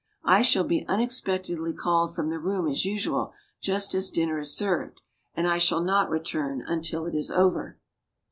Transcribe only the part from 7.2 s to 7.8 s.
over.